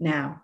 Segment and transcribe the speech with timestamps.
[0.00, 0.42] now.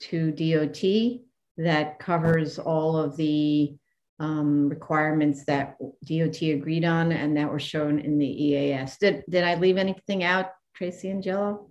[0.00, 1.20] to DOT
[1.56, 3.74] that covers all of the
[4.20, 8.96] um, requirements that DOT agreed on and that were shown in the EAS.
[8.98, 11.70] Did, did I leave anything out, Tracy and Jello?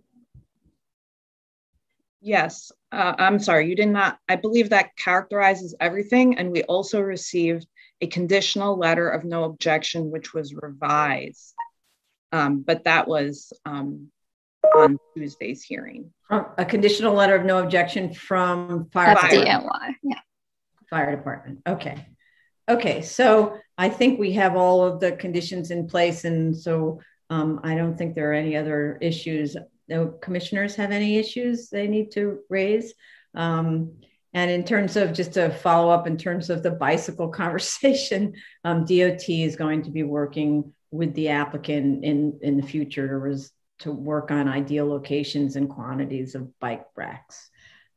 [2.22, 4.18] Yes, uh, I'm sorry, you did not.
[4.30, 6.38] I believe that characterizes everything.
[6.38, 7.68] And we also received
[8.02, 11.54] a conditional letter of no objection, which was revised.
[12.32, 14.10] Um, but that was um,
[14.76, 16.12] on Tuesday's hearing.
[16.30, 19.16] A conditional letter of no objection from fire.
[19.16, 20.20] That's DNY, yeah.
[20.90, 21.60] Fire department.
[21.68, 22.08] Okay.
[22.68, 23.02] Okay.
[23.02, 27.76] So I think we have all of the conditions in place, and so um, I
[27.76, 29.56] don't think there are any other issues.
[29.88, 32.94] No commissioners have any issues they need to raise.
[33.36, 33.94] Um,
[34.34, 38.86] and in terms of just to follow up, in terms of the bicycle conversation, um,
[38.86, 43.52] DOT is going to be working with the applicant in in the future to res-
[43.84, 47.50] to work on ideal locations and quantities of bike racks.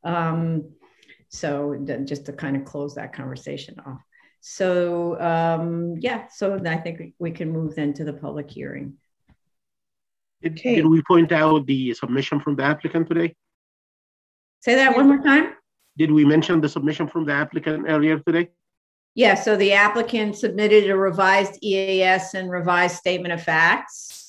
[0.03, 0.71] Um,
[1.29, 4.01] so just to kind of close that conversation off.
[4.41, 8.93] So um, yeah, so I think we can move then to the public hearing.
[10.41, 10.75] Did, okay.
[10.75, 13.35] did we point out the submission from the applicant today?
[14.61, 15.53] Say that one more time.
[15.97, 18.49] Did we mention the submission from the applicant earlier today?
[19.15, 24.26] Yeah, so the applicant submitted a revised EAS and revised statement of facts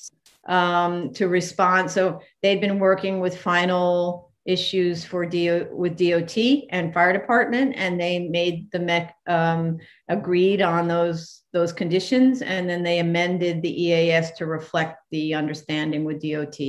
[0.49, 1.89] um, to respond.
[1.89, 6.35] So they'd been working with final issues for DO, with DOT
[6.71, 9.77] and fire department, and they made the MEC um,
[10.09, 16.03] agreed on those those conditions, and then they amended the EAS to reflect the understanding
[16.03, 16.59] with DOT,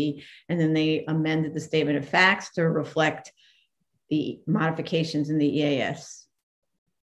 [0.48, 3.32] and then they amended the statement of facts to reflect
[4.10, 6.26] the modifications in the EAS.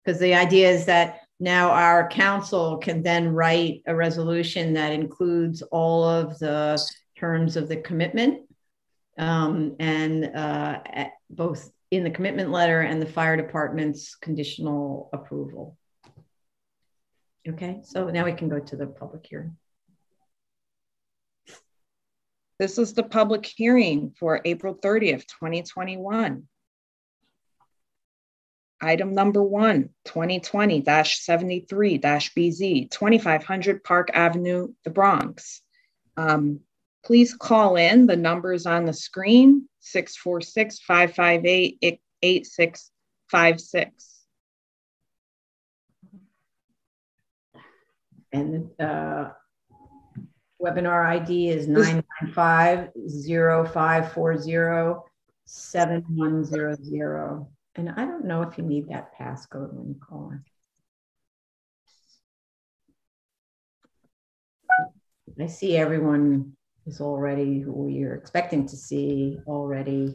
[0.04, 5.62] Because the idea is that now our counsel can then write a resolution that includes
[5.62, 6.80] all of the
[7.18, 8.42] terms of the commitment
[9.18, 10.80] um, and uh,
[11.30, 15.76] both in the commitment letter and the fire department's conditional approval.
[17.48, 19.56] Okay, so now we can go to the public hearing.
[22.58, 26.46] This is the public hearing for April 30th, 2021.
[28.82, 35.60] Item number one, 2020-73-BZ, 2500 Park Avenue, the Bronx.
[36.16, 36.60] Um,
[37.04, 38.06] please call in.
[38.06, 41.90] The numbers on the screen, 646-558-8656.
[48.32, 49.30] And uh,
[50.62, 52.90] webinar ID is 995
[53.72, 55.00] 0540
[55.44, 57.46] 7100.
[57.76, 60.32] And I don't know if you need that passcode when you call.
[65.40, 70.14] I see everyone is already who you're expecting to see already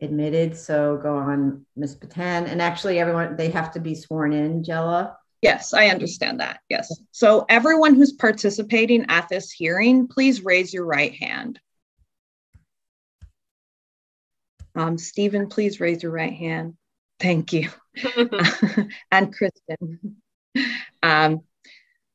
[0.00, 0.56] admitted.
[0.56, 1.96] So go on, Ms.
[1.96, 2.46] Patan.
[2.46, 5.16] And actually, everyone, they have to be sworn in, Jella.
[5.42, 6.60] Yes, I understand that.
[6.68, 6.92] Yes.
[7.12, 11.60] So everyone who's participating at this hearing, please raise your right hand.
[14.76, 16.74] Um, Stephen, please raise your right hand.
[17.18, 17.70] Thank you.
[19.10, 20.16] and Kristen.
[21.02, 21.40] Um,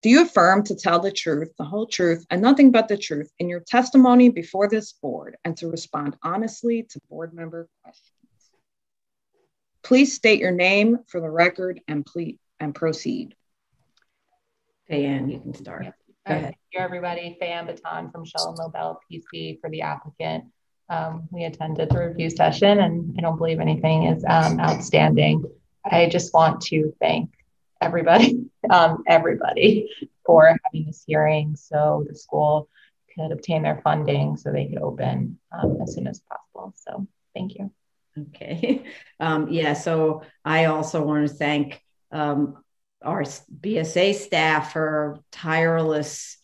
[0.03, 3.31] do you affirm to tell the truth, the whole truth, and nothing but the truth
[3.39, 8.11] in your testimony before this board and to respond honestly to board member questions?
[9.83, 13.35] Please state your name for the record and please and proceed.
[14.89, 15.83] Diane, you can start.
[15.83, 15.91] Go
[16.25, 16.43] ahead.
[16.43, 17.37] Thank you, everybody.
[17.41, 20.45] Fayan Baton from Sheldon Lobel PC for the applicant.
[20.91, 25.45] Um, we attended the review session and I don't believe anything is um, outstanding.
[25.85, 27.31] I just want to thank
[27.79, 29.89] everybody, um, everybody
[30.25, 32.67] for having this hearing so the school
[33.15, 36.73] could obtain their funding so they could open um, as soon as possible.
[36.75, 37.71] So thank you.
[38.17, 38.83] Okay.
[39.21, 39.73] Um, yeah.
[39.73, 41.79] So I also want to thank
[42.11, 42.57] um,
[43.03, 46.37] our BSA staff for tireless,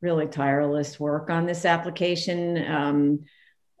[0.00, 2.66] really tireless work on this application.
[2.66, 3.20] Um,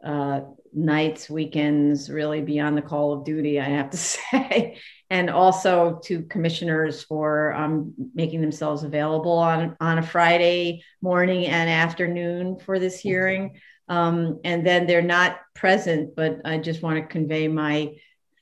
[0.06, 0.40] uh,
[0.72, 4.78] nights, weekends, really beyond the call of duty, I have to say.
[5.10, 11.70] and also to commissioners for um, making themselves available on, on a Friday morning and
[11.70, 13.60] afternoon for this hearing.
[13.88, 17.94] Um, and then they're not present, but I just want to convey my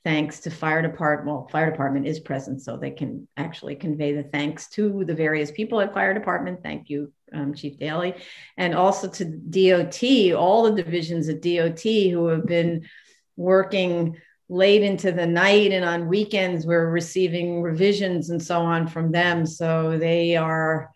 [0.03, 1.27] thanks to fire department.
[1.27, 5.51] Well, fire department is present, so they can actually convey the thanks to the various
[5.51, 6.61] people at fire department.
[6.63, 8.15] Thank you, um, Chief Daly,
[8.57, 12.87] and also to DOT, all the divisions at DOT who have been
[13.35, 14.17] working
[14.47, 19.43] late into the night and on weekends we're receiving revisions and so on from them
[19.43, 20.91] so they are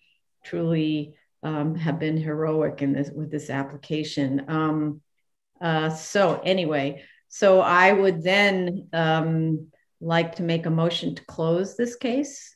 [0.45, 4.45] truly um, have been heroic in this with this application.
[4.47, 5.01] Um,
[5.61, 9.67] uh, so anyway, so I would then um,
[10.01, 12.55] like to make a motion to close this case.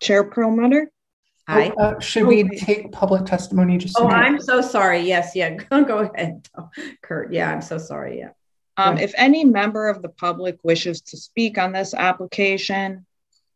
[0.00, 0.90] Chair Perlmutter?
[1.50, 1.68] Hi.
[1.70, 3.76] Uh, should we take public testimony?
[3.76, 5.00] Just oh, I'm so sorry.
[5.00, 5.50] Yes, yeah.
[5.70, 6.48] Go ahead,
[7.02, 7.32] Kurt.
[7.32, 8.20] Yeah, I'm so sorry.
[8.20, 8.28] Yeah.
[8.76, 13.04] Um, if any member of the public wishes to speak on this application,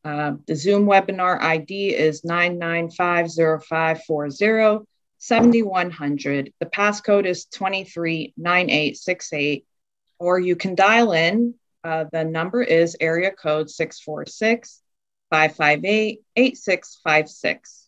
[0.04, 4.84] uh, the Zoom webinar ID is 9950540
[5.18, 6.52] 7100.
[6.58, 9.66] The passcode is 239868.
[10.18, 11.54] Or you can dial in.
[11.84, 14.80] Uh, the number is area code 646
[15.30, 17.83] 558 8656.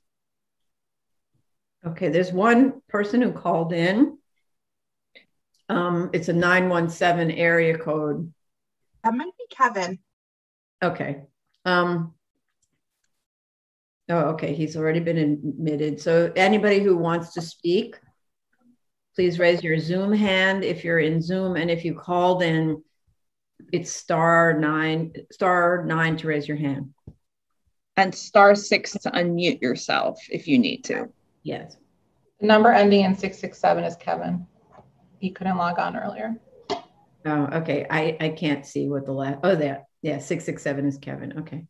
[1.87, 4.19] Okay, there's one person who called in.
[5.69, 8.33] Um, it's a 917 area code.
[9.05, 9.99] That might be Kevin.
[10.83, 11.23] Okay.
[11.65, 12.15] Um,
[14.09, 14.55] oh, okay.
[14.55, 16.01] He's already been admitted.
[16.01, 17.97] So anybody who wants to speak,
[19.15, 21.57] please raise your Zoom hand if you're in Zoom.
[21.57, 22.83] And if you called in,
[23.73, 26.95] it's star nine, star nine to raise your hand.
[27.97, 31.09] And star six to unmute yourself if you need to.
[31.47, 31.77] Yes.
[32.41, 34.49] The number ending in 667 is Kevin.
[35.21, 36.35] He couldn't log on earlier.
[37.25, 37.87] Oh, okay.
[37.89, 39.87] I, I can't see what the last, oh, there.
[40.03, 41.39] Yeah, 667 is Kevin.
[41.39, 41.65] Okay.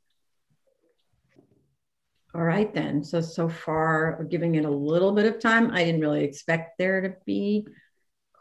[2.34, 3.04] All right, then.
[3.04, 5.70] So, so far, giving it a little bit of time.
[5.72, 7.66] I didn't really expect there to be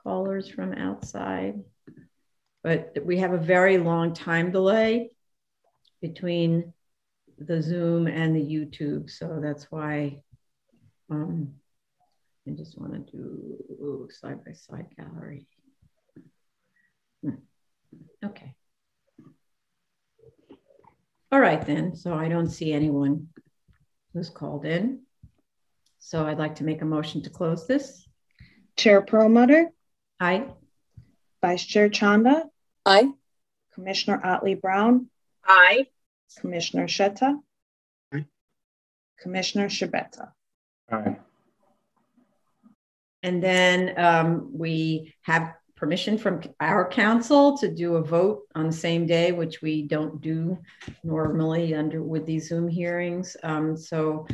[0.04, 1.60] callers from outside,
[2.64, 5.12] but we have a very long time delay
[6.02, 6.72] between
[7.38, 9.10] the Zoom and the YouTube.
[9.10, 10.22] So that's why
[11.10, 11.54] um,
[12.48, 15.48] I just want to do side by side gallery.
[17.24, 17.36] Hmm.
[18.24, 18.54] Okay.
[21.32, 21.96] All right, then.
[21.96, 23.30] So I don't see anyone
[24.14, 25.02] who's called in.
[26.00, 28.08] So I'd like to make a motion to close this.
[28.78, 29.72] Chair Perlmutter?
[30.20, 30.46] Aye.
[31.42, 32.44] Vice Chair Chanda?
[32.86, 33.10] Aye.
[33.74, 35.08] Commissioner Ottley Brown?
[35.44, 35.88] Aye.
[36.40, 37.38] Commissioner Sheta?
[38.14, 38.26] Aye.
[39.20, 40.32] Commissioner Scibetta?
[40.92, 41.18] Aye.
[43.24, 48.74] And then um, we have permission from our counsel to do a vote on the
[48.74, 50.58] same day, which we don't do
[51.04, 53.36] normally under with these Zoom hearings.
[53.44, 54.28] Um, so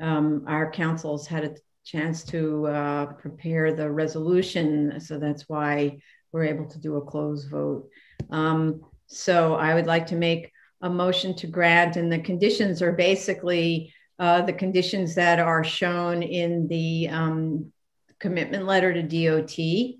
[0.00, 1.54] um, our counsel's had a
[1.84, 5.98] chance to uh, prepare the resolution, so that's why
[6.32, 7.88] we're able to do a closed vote.
[8.30, 12.92] Um, so I would like to make a motion to grant, and the conditions are
[12.92, 17.72] basically uh, the conditions that are shown in the um,
[18.18, 19.96] commitment letter to DOT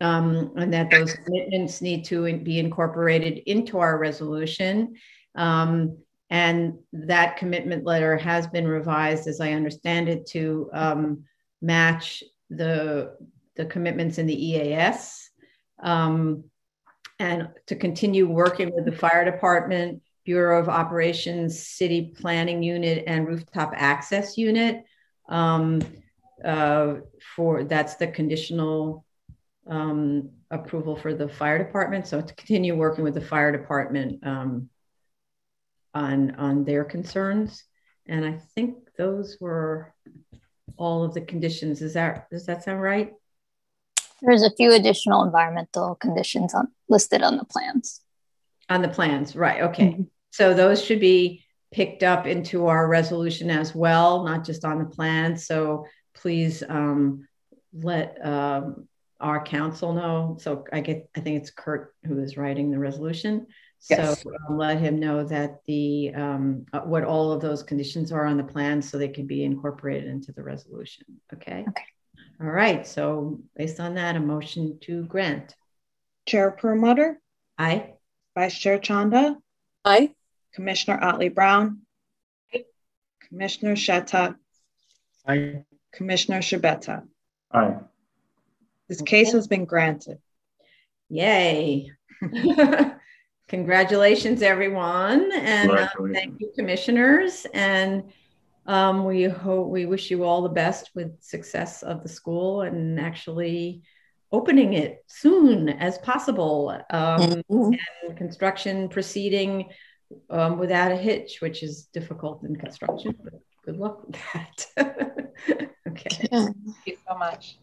[0.00, 4.94] um, and that those commitments need to be incorporated into our resolution.
[5.34, 11.24] Um, and that commitment letter has been revised, as I understand it, to um,
[11.60, 13.16] match the,
[13.54, 15.30] the commitments in the EAS
[15.82, 16.44] um,
[17.18, 23.26] and to continue working with the fire department, Bureau of Operations, City Planning Unit, and
[23.26, 24.84] Rooftop Access Unit.
[25.28, 25.80] Um,
[26.44, 26.96] uh,
[27.36, 29.04] for that's the conditional
[29.68, 32.06] um, approval for the fire department.
[32.06, 34.68] So to continue working with the fire department um,
[35.94, 37.64] on on their concerns,
[38.06, 39.94] and I think those were
[40.76, 41.82] all of the conditions.
[41.82, 43.12] Is that does that sound right?
[44.20, 48.00] There's a few additional environmental conditions on, listed on the plans.
[48.72, 49.62] On the plans, right?
[49.62, 50.02] Okay, mm-hmm.
[50.30, 54.86] so those should be picked up into our resolution as well, not just on the
[54.86, 55.36] plan.
[55.36, 57.28] So please um,
[57.72, 58.88] let um,
[59.20, 60.38] our counsel know.
[60.40, 63.46] So I get, I think it's Kurt who is writing the resolution.
[63.90, 64.22] Yes.
[64.22, 68.24] So um, let him know that the um, uh, what all of those conditions are
[68.24, 71.04] on the plan, so they can be incorporated into the resolution.
[71.34, 71.64] Okay.
[71.68, 71.84] Okay.
[72.40, 72.86] All right.
[72.86, 75.54] So based on that, a motion to grant.
[76.26, 77.20] Chair Perlmutter,
[77.58, 77.94] Aye.
[78.34, 79.36] Vice Chair Chanda,
[79.84, 80.14] Aye.
[80.54, 81.82] Commissioner Ottley Brown,
[82.54, 82.64] Aye.
[83.28, 84.36] Commissioner Sheta,
[85.26, 85.64] Aye.
[85.92, 87.06] Commissioner Scibetta.
[87.52, 87.76] Aye.
[88.88, 90.18] This case has been granted.
[91.08, 91.90] Yay.
[93.48, 95.30] Congratulations, everyone.
[95.32, 97.46] And uh, thank you, commissioners.
[97.52, 98.12] And
[98.66, 102.98] um, we hope we wish you all the best with success of the school and
[102.98, 103.82] actually
[104.32, 106.70] opening it soon as possible.
[106.90, 107.78] Um, Mhm.
[108.08, 109.70] and construction proceeding
[110.30, 113.34] um, without a hitch, which is difficult in construction, but
[113.64, 114.66] good luck with that.
[115.88, 116.28] okay.
[116.30, 117.58] Thank you so much.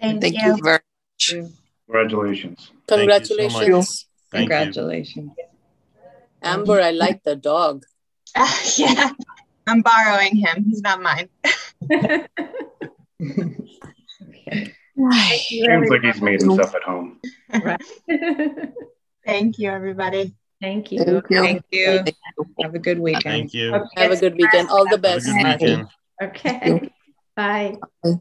[0.00, 0.56] Thank, Thank you.
[0.56, 0.80] you very
[1.86, 2.72] Congratulations.
[2.86, 3.52] Thank you so much.
[3.52, 4.06] Congratulations.
[4.30, 4.56] Thank you.
[4.56, 5.32] Congratulations.
[6.42, 7.84] Amber, I like the dog.
[8.76, 9.10] yeah,
[9.66, 10.64] I'm borrowing him.
[10.64, 11.28] He's not mine.
[14.22, 14.74] okay.
[15.48, 17.20] Seems like he's made himself at home.
[17.62, 17.80] Right.
[19.26, 20.34] Thank you, everybody.
[20.60, 20.98] Thank you.
[21.04, 21.42] Thank you.
[21.42, 22.04] Thank you.
[22.62, 23.24] Have a good weekend.
[23.24, 23.74] Thank you.
[23.74, 24.02] Okay.
[24.02, 24.68] Have a good weekend.
[24.70, 25.28] All the best.
[26.22, 26.90] Okay.
[27.36, 27.76] Bye.
[28.02, 28.20] Bye.